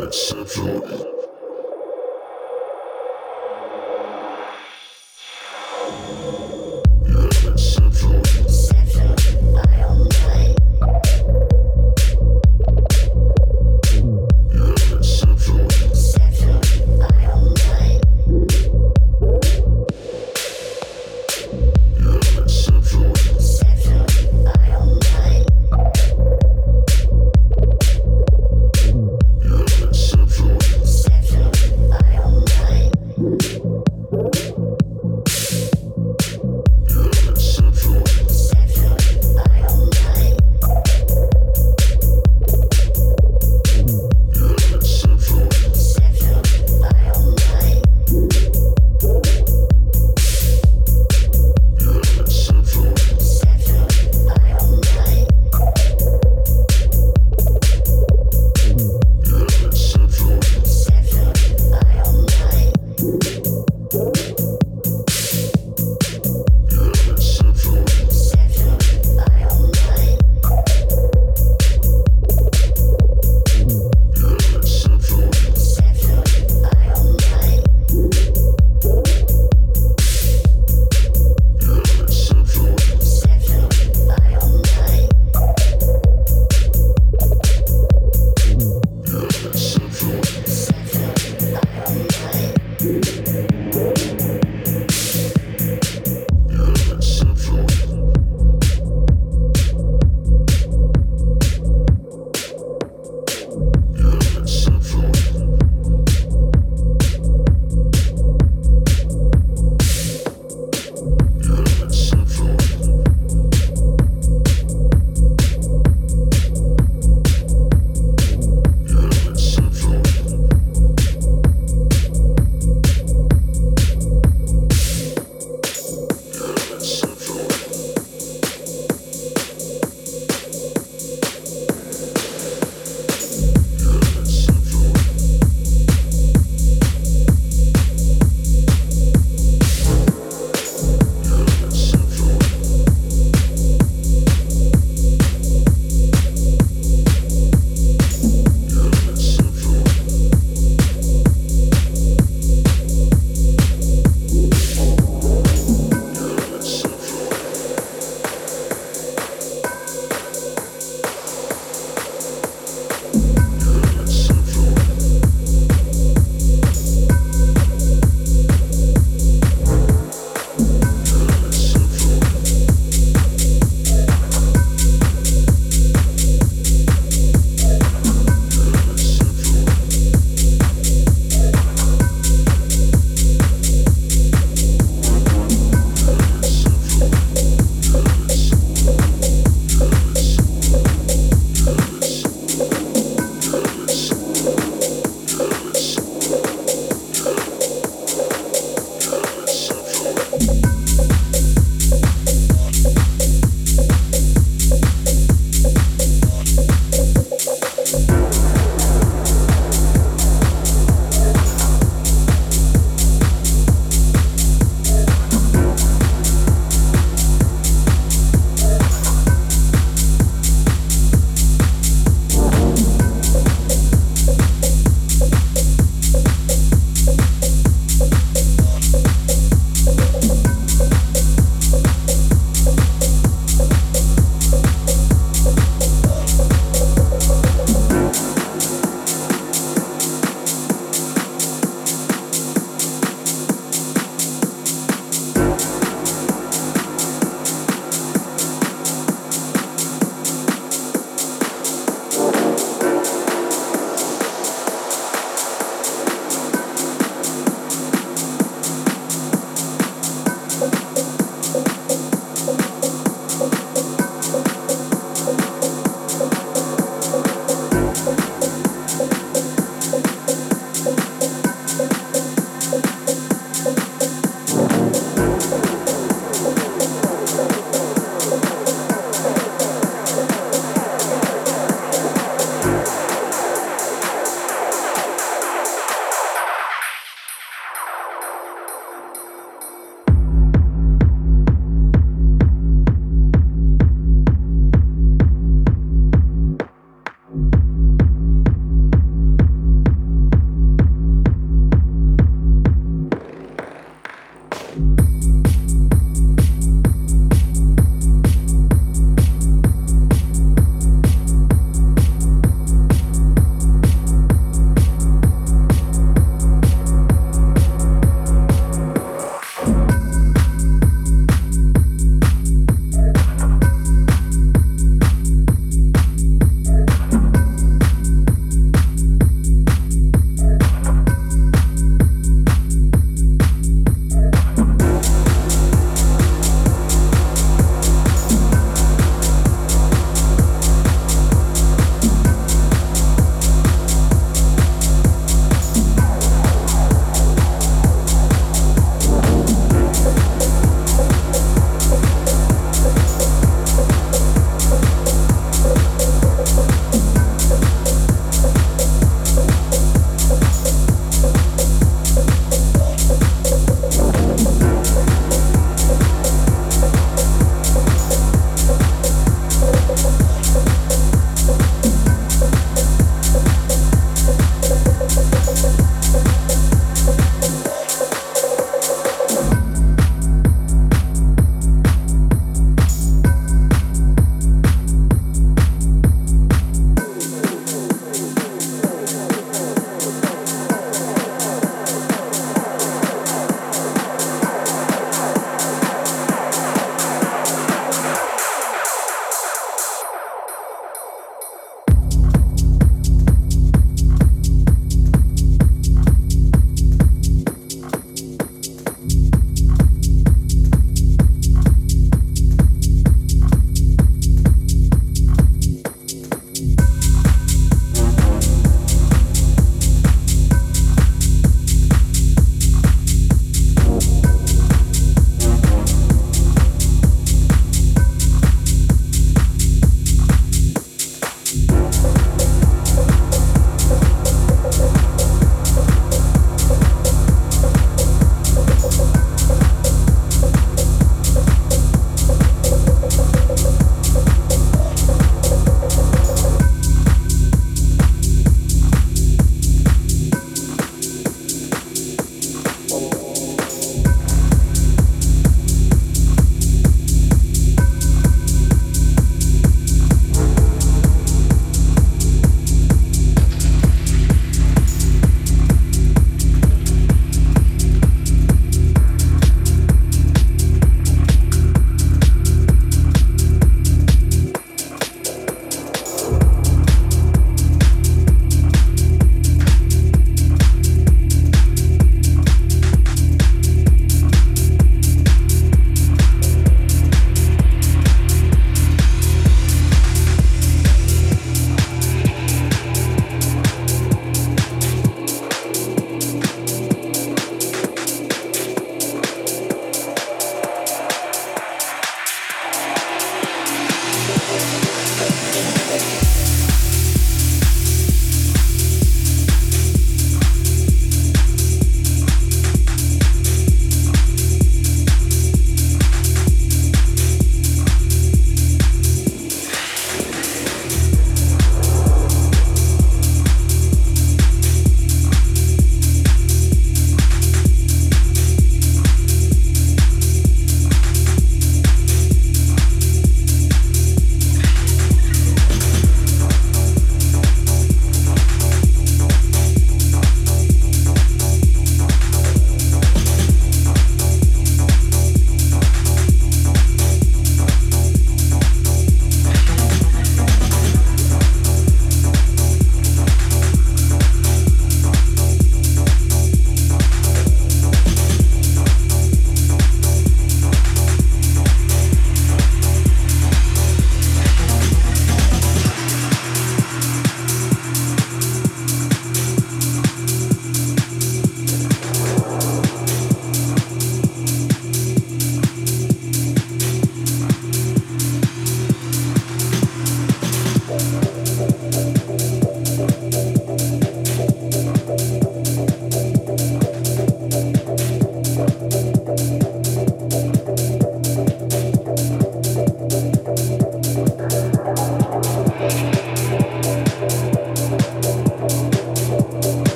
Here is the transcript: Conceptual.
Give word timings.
Conceptual. 0.00 1.29